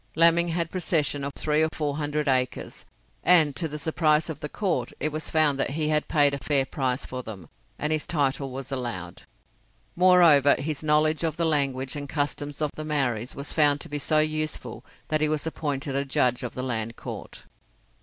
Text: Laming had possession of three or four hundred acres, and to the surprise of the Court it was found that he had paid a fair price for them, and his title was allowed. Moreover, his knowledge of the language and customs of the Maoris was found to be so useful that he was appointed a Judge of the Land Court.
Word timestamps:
Laming 0.15 0.47
had 0.47 0.71
possession 0.71 1.23
of 1.23 1.31
three 1.35 1.61
or 1.61 1.69
four 1.71 1.97
hundred 1.97 2.27
acres, 2.27 2.85
and 3.23 3.55
to 3.55 3.67
the 3.67 3.77
surprise 3.77 4.31
of 4.31 4.39
the 4.39 4.49
Court 4.49 4.91
it 4.99 5.11
was 5.11 5.29
found 5.29 5.59
that 5.59 5.69
he 5.69 5.89
had 5.89 6.07
paid 6.07 6.33
a 6.33 6.39
fair 6.39 6.65
price 6.65 7.05
for 7.05 7.21
them, 7.21 7.47
and 7.77 7.93
his 7.93 8.07
title 8.07 8.49
was 8.49 8.71
allowed. 8.71 9.21
Moreover, 9.95 10.55
his 10.57 10.81
knowledge 10.81 11.23
of 11.23 11.37
the 11.37 11.45
language 11.45 11.95
and 11.95 12.09
customs 12.09 12.61
of 12.63 12.71
the 12.73 12.83
Maoris 12.83 13.35
was 13.35 13.53
found 13.53 13.79
to 13.81 13.89
be 13.89 13.99
so 13.99 14.17
useful 14.17 14.83
that 15.09 15.21
he 15.21 15.29
was 15.29 15.45
appointed 15.45 15.95
a 15.95 16.03
Judge 16.03 16.41
of 16.41 16.55
the 16.55 16.63
Land 16.63 16.95
Court. 16.95 17.43